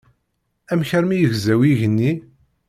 Amek 0.71 0.89
armi 0.97 1.17
zegzaw 1.29 1.61
yigenni? 1.65 2.11